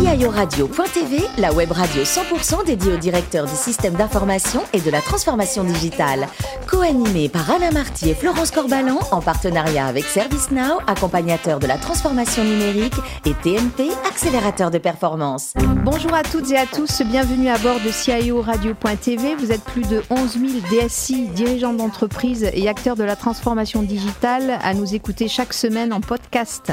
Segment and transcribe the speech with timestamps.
[0.00, 5.62] CIORadio.tv, la web radio 100% dédiée aux directeurs du système d'information et de la transformation
[5.62, 6.26] digitale.
[6.66, 12.42] Co-animée par Alain Marty et Florence Corbalan en partenariat avec ServiceNow, accompagnateur de la transformation
[12.42, 12.94] numérique,
[13.26, 15.52] et TNP, accélérateur de performance.
[15.84, 19.34] Bonjour à toutes et à tous, bienvenue à bord de CIORadio.tv.
[19.34, 24.58] Vous êtes plus de 11 000 DSI, dirigeants d'entreprise et acteurs de la transformation digitale
[24.62, 26.72] à nous écouter chaque semaine en podcast.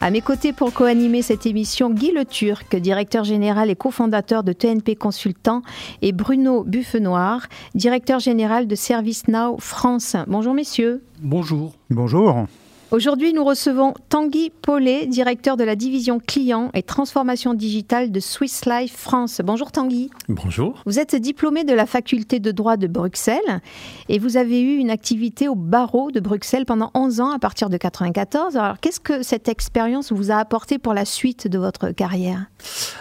[0.00, 4.52] À mes côtés pour co-animer cette émission, Guy Le Turc, directeur général et cofondateur de
[4.52, 5.62] TNP Consultant,
[6.02, 10.14] et Bruno Buffenoir, directeur général de ServiceNow France.
[10.28, 11.02] Bonjour messieurs.
[11.20, 11.74] Bonjour.
[11.90, 12.46] Bonjour.
[12.90, 18.64] Aujourd'hui, nous recevons Tanguy Paulet, directeur de la division client et transformation digitale de Swiss
[18.64, 19.42] Life France.
[19.44, 20.08] Bonjour Tanguy.
[20.30, 20.82] Bonjour.
[20.86, 23.60] Vous êtes diplômé de la faculté de droit de Bruxelles
[24.08, 27.68] et vous avez eu une activité au barreau de Bruxelles pendant 11 ans à partir
[27.68, 28.56] de 94.
[28.56, 32.46] Alors, qu'est-ce que cette expérience vous a apporté pour la suite de votre carrière?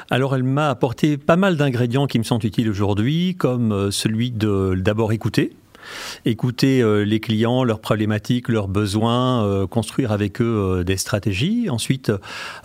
[0.10, 4.32] Alors, elle m'a apporté pas mal d'ingrédients qui me sont utiles aujourd'hui, comme euh, celui
[4.32, 5.54] de d'abord écouter
[6.26, 11.70] écouter euh, les clients, leurs problématiques, leurs besoins, euh, construire avec eux euh, des stratégies.
[11.70, 12.12] Ensuite,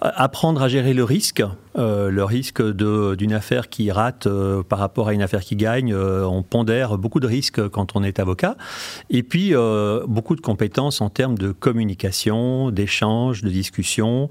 [0.00, 1.42] apprendre à gérer le risque,
[1.74, 4.28] le risque d'une affaire qui rate
[4.68, 5.94] par rapport à une affaire qui gagne.
[5.94, 8.56] on pondère beaucoup de risques quand on est avocat.
[9.10, 9.54] Et puis,
[10.06, 14.28] beaucoup de compétences en termes de communication, d'échange, de discussion,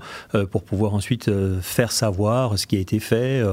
[0.51, 3.43] pour pouvoir ensuite faire savoir ce qui a été fait.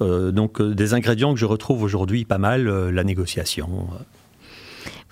[0.00, 3.86] donc, des ingrédients que je retrouve aujourd'hui pas mal, la négociation.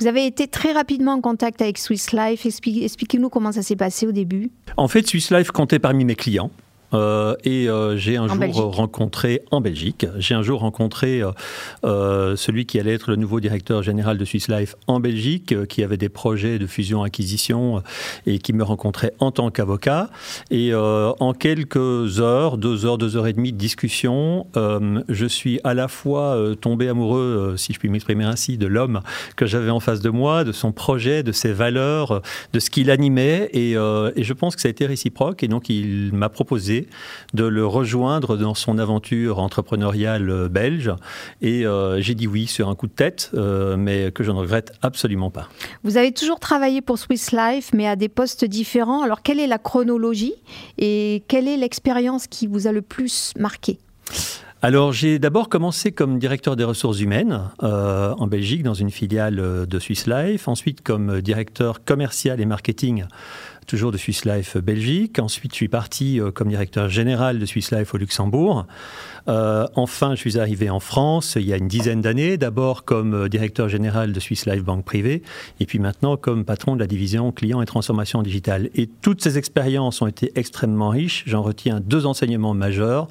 [0.03, 2.45] Vous avez été très rapidement en contact avec Swiss Life.
[2.45, 4.51] Expliquez-nous comment ça s'est passé au début.
[4.77, 6.51] En fait, Swiss Life comptait parmi mes clients.
[6.95, 11.23] Euh, et euh, j'ai un jour rencontré en Belgique, j'ai un jour rencontré
[11.85, 15.83] euh, celui qui allait être le nouveau directeur général de Swiss Life en Belgique, qui
[15.83, 17.83] avait des projets de fusion-acquisition
[18.27, 20.11] et qui me rencontrait en tant qu'avocat.
[20.51, 25.75] Et en quelques heures, deux heures, deux heures et demie de discussion, je suis à
[25.75, 29.01] la fois tombé amoureux, si je puis m'exprimer ainsi, de l'homme
[29.37, 32.23] que j'avais en face de moi, de son projet, de ses valeurs,
[32.53, 33.51] de ce qu'il animait.
[33.53, 35.43] Et, et je pense que ça a été réciproque.
[35.43, 36.82] Et donc il m'a proposé
[37.35, 40.91] de le rejoindre dans son aventure entrepreneuriale euh, belge.
[41.41, 44.39] Et euh, j'ai dit oui sur un coup de tête, euh, mais que je ne
[44.39, 45.49] regrette absolument pas.
[45.85, 49.03] Vous avez toujours travaillé pour Swiss Life, mais à des postes différents.
[49.03, 50.35] Alors, quelle est la chronologie
[50.79, 53.79] et quelle est l'expérience qui vous a le plus marqué?
[54.65, 59.79] Alors j'ai d'abord commencé comme directeur des ressources humaines en Belgique dans une filiale de
[59.81, 63.07] Swiss Life, ensuite comme directeur commercial et marketing
[63.67, 65.19] toujours de Swiss Life Belgique.
[65.19, 68.67] Ensuite, je suis parti euh, comme directeur général de Swiss Life au Luxembourg.
[69.29, 73.15] Euh, enfin, je suis arrivé en France il y a une dizaine d'années, d'abord comme
[73.15, 75.23] euh, directeur général de Swiss Life Banque Privée,
[75.61, 78.69] et puis maintenant comme patron de la division client et transformation digitale.
[78.75, 81.23] Et toutes ces expériences ont été extrêmement riches.
[81.27, 83.09] J'en retiens deux enseignements majeurs.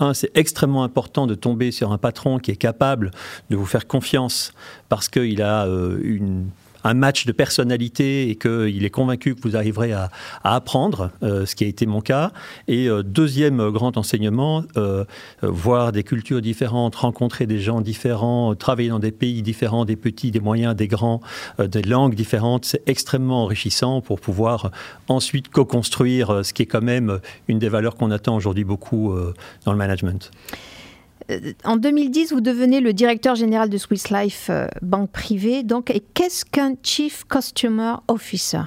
[0.00, 3.10] Un, c'est extrêmement important de tomber sur un patron qui est capable
[3.50, 4.52] de vous faire confiance
[4.88, 5.66] parce qu'il a
[6.02, 6.46] une
[6.84, 10.10] un match de personnalité et qu'il est convaincu que vous arriverez à,
[10.44, 12.30] apprendre, euh, ce qui a été mon cas.
[12.68, 15.04] Et euh, deuxième grand enseignement, euh,
[15.42, 20.30] voir des cultures différentes, rencontrer des gens différents, travailler dans des pays différents, des petits,
[20.30, 21.20] des moyens, des grands,
[21.58, 24.70] des langues différentes, c'est extrêmement enrichissant pour pouvoir
[25.08, 29.14] ensuite co-construire ce qui est quand même une des valeurs qu'on attend aujourd'hui beaucoup
[29.64, 30.30] dans le management.
[31.30, 35.62] Euh, en 2010, vous devenez le directeur général de Swiss Life euh, Banque Privée.
[35.62, 38.62] Donc, qu'est-ce qu'un Chief Customer Officer?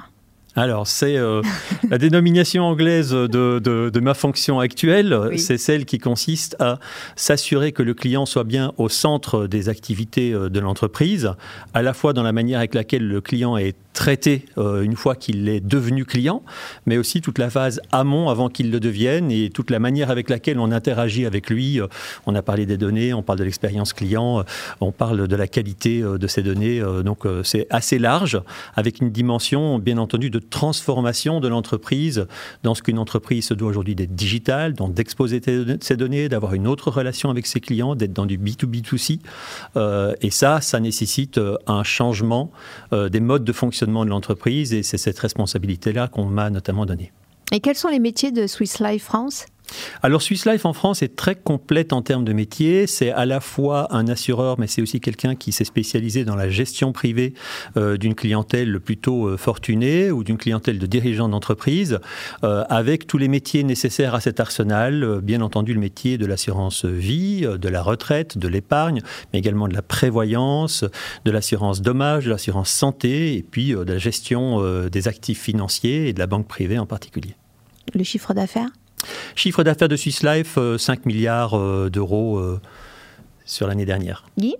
[0.58, 1.40] Alors, c'est euh,
[1.88, 5.16] la dénomination anglaise de, ma fonction actuelle.
[5.36, 6.78] C'est celle qui consiste à
[7.14, 11.32] s'assurer que le client soit bien au centre des activités de l'entreprise,
[11.74, 15.16] à la fois dans la manière avec laquelle le client est traité euh, une fois
[15.16, 16.44] qu'il est devenu client,
[16.86, 20.30] mais aussi toute la phase amont avant qu'il le devienne et toute la manière avec
[20.30, 21.80] laquelle on interagit avec lui.
[21.80, 21.88] Euh,
[22.24, 24.42] on a parlé des données, on parle de l'expérience client, euh,
[24.80, 26.80] on parle de la qualité de ces données.
[27.04, 28.40] donc c'est assez large,
[28.76, 32.26] avec une dimension bien entendu de transformation de l'entreprise
[32.62, 35.40] dans ce qu'une entreprise se doit aujourd'hui d'être digitale, donc d'exposer
[35.80, 39.20] ses données, d'avoir une autre relation avec ses clients, d'être dans du B2B2C.
[40.20, 42.50] et ça, ça nécessite un changement
[42.92, 47.12] des modes de fonctionnement de l'entreprise et c'est cette responsabilité-là qu'on m'a notamment donnée.
[47.52, 49.46] Et quels sont les métiers de Swiss Life France?
[50.02, 52.86] Alors Swiss Life en France est très complète en termes de métier.
[52.86, 56.48] C'est à la fois un assureur, mais c'est aussi quelqu'un qui s'est spécialisé dans la
[56.48, 57.34] gestion privée
[57.76, 61.98] euh, d'une clientèle plutôt euh, fortunée ou d'une clientèle de dirigeants d'entreprise,
[62.44, 65.20] euh, avec tous les métiers nécessaires à cet arsenal.
[65.22, 69.74] bien entendu, le métier de l'assurance vie, de la retraite, de l'épargne, mais également de
[69.74, 70.84] la prévoyance,
[71.24, 76.12] de l'assurance dommage, de l'assurance santé, et puis de la gestion des actifs financiers et
[76.12, 77.34] de la banque privée en particulier.
[77.94, 78.70] Le chiffre d'affaires?
[79.36, 81.58] Chiffre d'affaires de Swiss Life, 5 milliards
[81.90, 82.42] d'euros
[83.44, 84.24] sur l'année dernière.
[84.38, 84.54] Guy?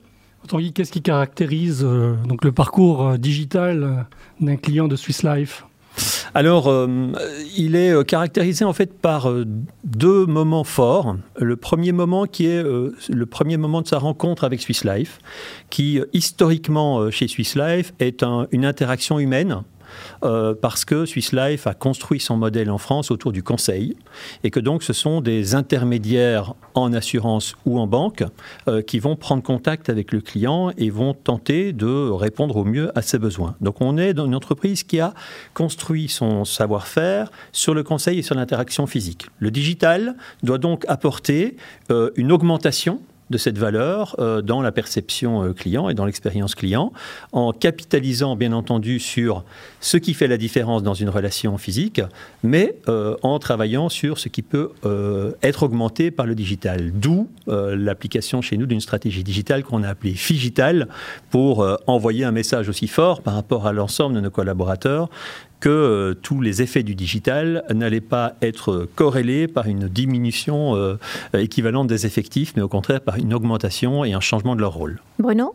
[0.72, 4.06] Qu'est-ce qui caractérise donc le parcours digital
[4.40, 5.64] d'un client de Swiss Life?
[6.34, 7.12] Alors, euh,
[7.56, 9.44] il est euh, caractérisé en fait par euh,
[9.84, 11.16] deux moments forts.
[11.36, 15.18] Le premier moment qui est le premier moment de sa rencontre avec Swiss Life,
[15.70, 19.62] qui historiquement chez Swiss Life est une interaction humaine
[20.22, 23.96] euh, parce que Swiss Life a construit son modèle en France autour du conseil
[24.44, 28.24] et que donc ce sont des intermédiaires en assurance ou en banque
[28.68, 32.96] euh, qui vont prendre contact avec le client et vont tenter de répondre au mieux
[32.98, 33.56] à ses besoins.
[33.60, 35.14] Donc on est dans une entreprise qui a
[35.54, 39.26] construit son savoir-faire sur le conseil et sur l'interaction physique.
[39.38, 41.56] Le digital doit donc apporter
[41.90, 46.54] euh, une augmentation de cette valeur euh, dans la perception euh, client et dans l'expérience
[46.54, 46.92] client,
[47.32, 49.44] en capitalisant bien entendu sur
[49.80, 52.00] ce qui fait la différence dans une relation physique,
[52.42, 54.70] mais euh, en travaillant sur ce qui peut
[55.42, 56.92] être augmenté par le digital.
[56.92, 60.88] D'où l'application chez nous d'une stratégie digitale qu'on a appelée Figital
[61.30, 65.08] pour envoyer un message aussi fort par rapport à l'ensemble de nos collaborateurs
[65.60, 70.96] que euh, tous les effets du digital n'allaient pas être corrélés par une diminution euh,
[71.34, 75.00] équivalente des effectifs, mais au contraire par une augmentation et un changement de leur rôle.
[75.18, 75.54] Bruno?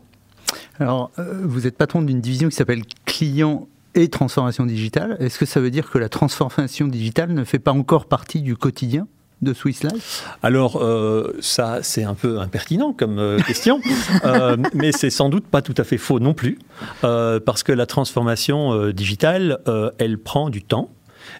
[0.78, 5.16] Alors, euh, vous êtes patron d'une division qui s'appelle Client et transformation digitale.
[5.20, 8.56] Est-ce que ça veut dire que la transformation digitale ne fait pas encore partie du
[8.56, 9.06] quotidien?
[9.42, 13.80] De Swiss Life Alors, euh, ça, c'est un peu impertinent comme euh, question,
[14.24, 16.58] euh, mais c'est sans doute pas tout à fait faux non plus,
[17.00, 19.58] parce que la transformation digitale,
[19.98, 20.90] elle prend du temps.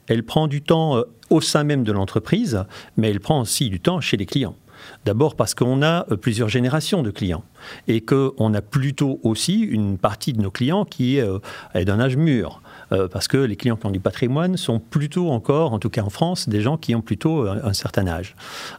[0.06, 2.64] Elle prend du temps au sein même de l'entreprise,
[2.96, 4.56] mais elle prend aussi du temps chez les clients.
[5.04, 7.44] D'abord parce qu'on a plusieurs générations de clients
[7.88, 12.62] et qu'on a plutôt aussi une partie de nos clients qui est d'un âge mûr.
[12.92, 16.02] Euh, parce que les clients qui ont du patrimoine sont plutôt encore, en tout cas
[16.02, 18.36] en France, des gens qui ont plutôt un, certain âge.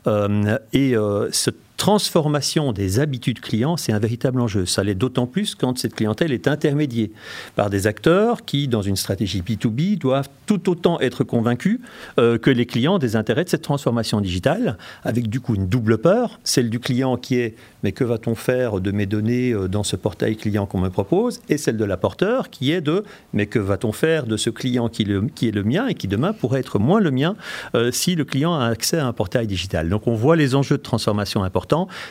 [0.08, 1.30] Euh, et euh,
[1.78, 4.66] transformation des habitudes clients, c'est un véritable enjeu.
[4.66, 7.12] Ça l'est d'autant plus quand cette clientèle est intermédiée
[7.56, 11.80] par des acteurs qui, dans une stratégie B2B, doivent tout autant être convaincus
[12.20, 15.98] euh, que les clients des intérêts de cette transformation digitale, avec du coup une double
[15.98, 19.84] peur, celle du client qui est mais que va-t-on faire de mes données euh, dans
[19.84, 23.60] ce portail client qu'on me propose, et celle de l'apporteur qui est de mais que
[23.60, 27.00] va-t-on faire de ce client qui, est le mien et qui demain pourrait être moins
[27.00, 27.36] le mien
[27.76, 29.90] euh, si le client a accès à un portail digital?
[29.90, 31.65] Donc on voit les enjeux de transformation importants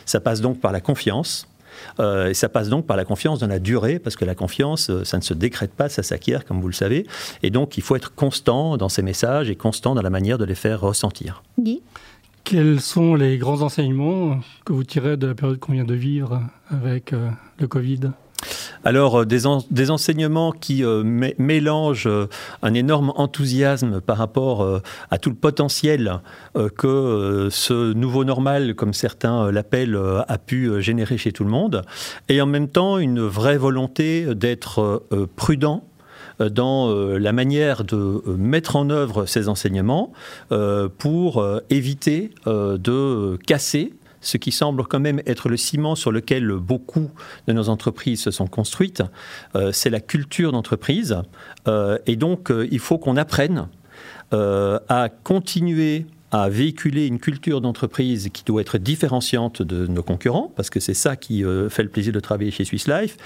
[0.07, 1.49] ça passe donc par la confiance.
[2.01, 4.91] Euh, et ça passe donc par la confiance dans la durée, parce que la confiance,
[4.91, 7.07] euh, ça ne se décrète pas, ça s'acquiert, comme vous le savez.
[7.43, 10.45] Et donc, il faut être constant dans ces messages et constant dans la manière de
[10.45, 11.43] les faire ressentir.
[11.59, 11.83] Guy?
[12.45, 16.43] Quels sont les grands enseignements que vous tirez de la période qu'on vient de vivre
[16.71, 18.11] avec euh, le Covid?
[18.85, 21.03] Alors, euh, des, enseignements qui euh,
[21.39, 22.29] mélangent euh,
[22.63, 26.21] un énorme enthousiasme par rapport à tout le potentiel
[26.77, 29.99] que ce nouveau normal, comme certains l'appellent,
[30.29, 31.83] a pu générer chez tout le monde,
[32.29, 35.05] et en même temps une vraie volonté d'être
[35.37, 35.85] prudent
[36.39, 40.13] dans la manière de mettre en œuvre ces enseignements
[40.99, 43.95] pour éviter de casser
[44.25, 47.11] ce qui semble quand même être le ciment sur lequel beaucoup
[47.47, 49.03] de nos entreprises se sont construites,
[49.55, 51.17] euh, c'est la culture d'entreprise.
[51.69, 53.69] Euh, et donc, euh, il faut qu'on apprenne
[54.89, 60.71] à continuer à véhiculer une culture d'entreprise qui doit être différenciante de nos concurrents, parce
[60.71, 63.17] que c'est ça qui fait le plaisir de travailler chez Swiss Life,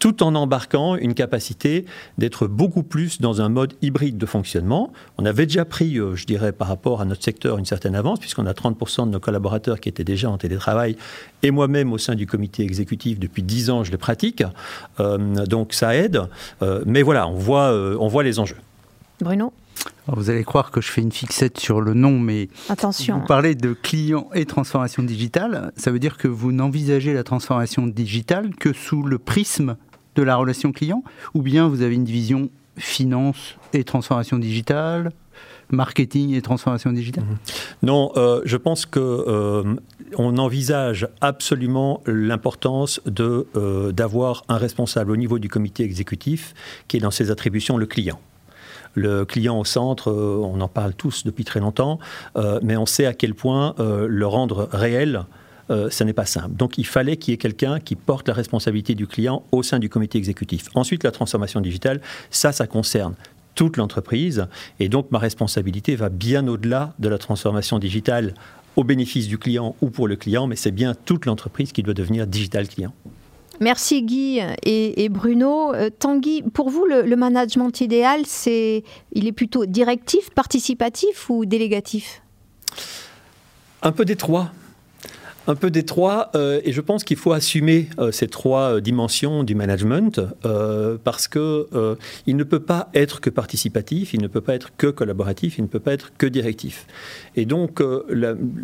[0.00, 1.84] tout en embarquant une capacité
[2.18, 4.92] d'être beaucoup plus dans un mode hybride de fonctionnement.
[5.18, 8.18] On avait déjà pris, euh, je dirais, par rapport à notre secteur, une certaine avance,
[8.18, 10.96] puisqu'on a 30% de nos collaborateurs qui étaient déjà en télétravail,
[11.42, 14.42] et moi-même au sein du comité exécutif depuis 10 ans, je les pratique.
[14.98, 16.22] Euh, donc ça aide,
[16.62, 18.56] euh, mais voilà, on voit, on voit les enjeux.
[19.20, 19.52] Bruno?
[20.06, 23.18] Vous allez croire que je fais une fixette sur le nom, mais Attention.
[23.18, 25.72] vous parlez de client et transformation digitale.
[25.76, 29.76] Ça veut dire que vous n'envisagez la transformation digitale que sous le prisme
[30.14, 31.02] de la relation client
[31.34, 35.10] Ou bien vous avez une division finance et transformation digitale
[35.72, 37.24] marketing et transformation digitale?
[37.24, 37.36] Mhm.
[37.82, 39.76] Non, euh, je pense que euh,
[40.16, 46.54] envisage absolument l'importance de euh, d'avoir un responsable au niveau du comité exécutif
[46.88, 48.20] qui est dans ses attributions le client
[48.94, 52.00] le client au centre, on en parle tous depuis très longtemps,
[52.60, 55.26] mais on sait à quel point le rendre réel
[55.70, 56.54] euh, ce n'est pas simple.
[56.54, 59.78] Donc il fallait qu'il y ait quelqu'un qui porte la responsabilité du client au sein
[59.78, 60.68] du comité exécutif.
[60.74, 62.00] Ensuite, la transformation digitale,
[62.30, 63.14] ça, ça concerne
[63.54, 64.46] toute l'entreprise.
[64.78, 68.34] Et donc ma responsabilité va bien au-delà de la transformation digitale
[68.76, 71.94] au bénéfice du client ou pour le client, mais c'est bien toute l'entreprise qui doit
[71.94, 72.92] devenir digital client.
[73.60, 75.74] Merci Guy et, Bruno.
[75.74, 81.44] Euh, Tanguy, pour vous, le, le management idéal, c'est, il est plutôt directif, participatif ou
[81.44, 82.22] délégatif?
[83.82, 84.50] Un peu détroit
[85.46, 89.42] un peu détroit euh, et je pense qu'il faut assumer euh, ces trois euh, dimensions
[89.42, 90.20] du management
[91.04, 91.68] parce que
[92.26, 95.62] il ne peut pas être que participatif, il ne peut pas être que collaboratif, il
[95.62, 96.86] ne peut pas être que directif.
[97.36, 97.82] Et donc,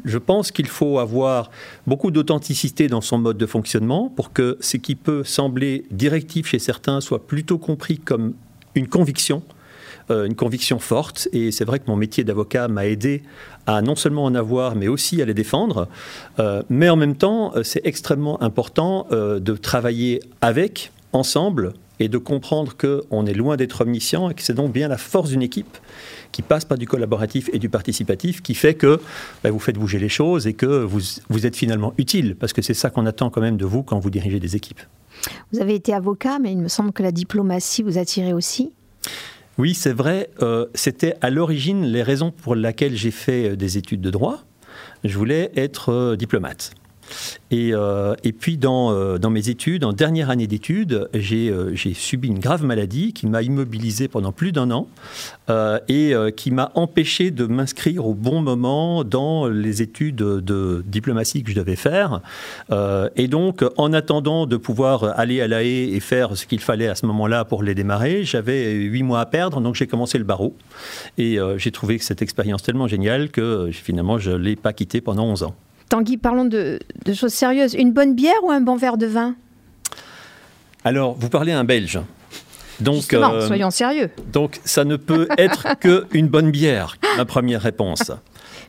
[0.05, 1.51] je pense qu'il faut avoir
[1.87, 6.59] beaucoup d'authenticité dans son mode de fonctionnement pour que ce qui peut sembler directif chez
[6.59, 8.35] certains soit plutôt compris comme
[8.75, 9.43] une conviction
[10.11, 11.29] une conviction forte.
[11.33, 13.23] Et c'est vrai que mon métier d'avocat m'a aidé
[13.67, 15.89] à non seulement en avoir, mais aussi à les défendre.
[16.39, 22.09] Euh, mais en même temps, euh, c'est extrêmement important euh, de travailler avec, ensemble, et
[22.09, 25.41] de comprendre qu'on est loin d'être omniscient et que c'est donc bien la force d'une
[25.41, 25.79] équipe
[26.31, 29.01] qui passe par du collaboratif et du participatif qui fait que
[29.43, 32.61] bah, vous faites bouger les choses et que vous, vous êtes finalement utile, parce que
[32.61, 34.83] c'est ça qu'on attend quand même de vous quand vous dirigez des équipes.
[35.53, 38.73] Vous avez été avocat, mais il me semble que la diplomatie vous attirait aussi.
[39.59, 40.29] Oui, c'est vrai.
[40.43, 44.41] Euh, c'était à l'origine les raisons pour lesquelles j'ai fait euh, des études de droit.
[45.03, 46.73] Je voulais être euh, diplomate.
[47.51, 51.75] Et, euh, et puis dans, euh, dans, mes études, en dernière année d'études, j'ai euh,
[51.77, 54.89] subi une grave maladie qui m'a immobilisé pendant plus d'un an
[55.89, 61.51] et qui m'a empêché de m'inscrire au bon moment dans les études de diplomatie que
[61.51, 62.21] je devais faire.
[63.15, 66.89] et donc, en attendant de pouvoir aller à la haie et faire ce qu'il fallait
[66.89, 70.25] à ce moment-là pour les démarrer, j'avais huit mois à perdre, donc j'ai commencé le
[70.25, 70.57] barreau.
[71.17, 75.27] Et j'ai trouvé cette expérience tellement géniale que finalement, je ne l'ai pas quitté pendant
[75.27, 75.55] 11 ans.
[75.89, 76.79] Tanguy, parlons de,
[77.15, 77.75] choses sérieuses.
[77.75, 79.37] Une bonne bière ou un bon verre de vin?
[80.85, 82.01] Alors, vous parlez à un Belge.
[82.81, 84.11] Donc, euh, soyons sérieux.
[84.33, 88.13] Donc, ça ne peut être qu'une bonne bière, ma première réponse.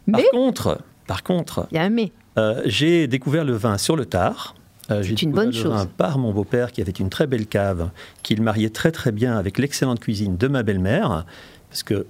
[0.10, 2.12] Par contre, par contre, il y a un mais.
[2.38, 4.56] Euh, j'ai découvert le vin sur le tard.
[4.92, 5.88] Euh, C'est une bonne chose.
[5.98, 7.90] par mon beau-père qui avait une très belle cave,
[8.24, 11.26] qu'il mariait très très bien avec l'excellente cuisine de ma belle-mère,
[11.70, 12.06] parce que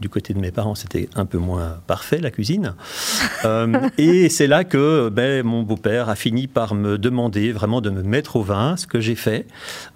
[0.00, 2.74] du côté de mes parents, c'était un peu moins parfait, la cuisine.
[3.44, 7.90] Euh, et c'est là que ben, mon beau-père a fini par me demander vraiment de
[7.90, 9.46] me mettre au vin, ce que j'ai fait.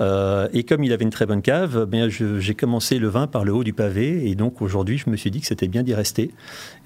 [0.00, 3.44] Euh, et comme il avait une très bonne cave, ben, j'ai commencé le vin par
[3.44, 4.28] le haut du pavé.
[4.28, 6.30] Et donc aujourd'hui, je me suis dit que c'était bien d'y rester.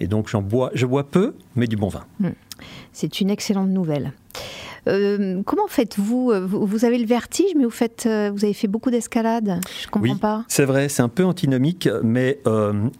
[0.01, 2.05] Et donc j'en bois, je bois peu, mais du bon vin.
[2.21, 2.31] Hmm.
[2.93, 4.13] C'est une excellente nouvelle.
[4.89, 8.69] Euh, comment faites-vous euh, vous, avez le vertige, mais vous, faites, euh, vous avez fait
[8.69, 9.61] beaucoup d'escalade.
[9.83, 10.45] Je comprends oui, pas.
[10.49, 12.41] C'est vrai, c'est un peu antinomique, mais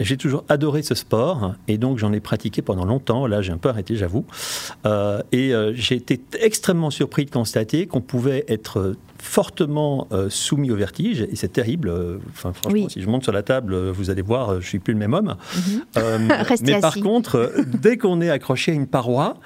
[0.01, 3.27] j'ai toujours adoré ce sport et donc j'en ai pratiqué pendant longtemps.
[3.27, 4.25] Là, j'ai un peu arrêté, j'avoue.
[5.33, 8.95] et j'ai été extrêmement surpris de constater qu'on pouvait être
[9.27, 11.93] fortement soumis au vertige et c'est terrible.
[12.31, 14.99] Enfin, franchement, si je monte sur la table, vous allez voir, je suis plus le
[14.99, 15.37] même homme.
[15.97, 16.29] Mhm.
[16.63, 19.39] mais par contre, dès qu'on est accroché à une paroi,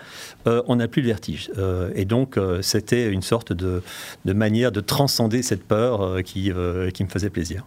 [0.47, 1.51] on n'a plus le vertige.
[1.95, 3.83] et donc euh, c'était une sorte de,
[4.27, 7.67] manière de transcender cette peur euh, qui, euh, qui me faisait plaisir.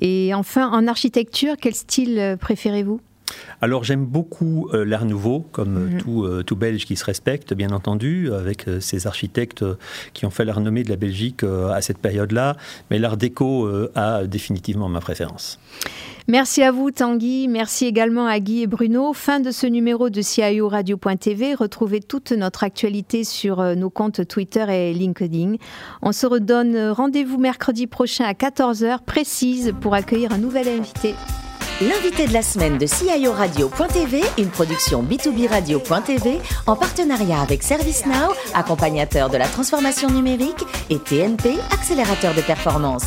[0.00, 3.00] Et enfin, en architecture, quel style préférez-vous?
[3.60, 5.98] Alors j'aime beaucoup l'art nouveau, comme mhm.
[5.98, 9.64] tout, tout, Belge qui se respecte, bien entendu, avec ces architectes
[10.12, 12.56] qui ont fait la renommée de la Belgique à cette période-là.
[12.90, 15.58] Mais l'art déco a définitivement ma préférence.
[16.30, 19.14] Merci à vous Tanguy, merci également à Guy et Bruno.
[19.14, 21.54] Fin de ce numéro de CIO Radio.tv.
[21.54, 25.54] Retrouvez toute notre actualité sur euh, nos comptes Twitter et LinkedIn.
[26.02, 31.14] On se redonne rendez-vous mercredi prochain à 14h précise pour accueillir un nouvel invité.
[31.80, 38.34] L'invité de la semaine de CIO Radio.tv, une production B2B Radio.tv en partenariat avec ServiceNow,
[38.52, 43.04] accompagnateur de la transformation numérique, et TNP, accélérateur de performance.